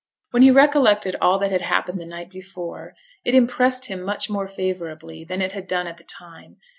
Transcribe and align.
When 0.31 0.41
he 0.41 0.49
recollected 0.49 1.15
all 1.21 1.37
that 1.37 1.51
had 1.51 1.61
happened 1.61 1.99
the 1.99 2.07
night 2.07 2.31
before, 2.31 2.95
it 3.23 3.35
impressed 3.35 3.85
him 3.85 4.01
much 4.01 4.31
more 4.31 4.47
favourably 4.47 5.23
than 5.23 5.43
it 5.43 5.51
had 5.51 5.67
done 5.67 5.85
at 5.85 5.97
the 5.97 6.03
time. 6.03 6.57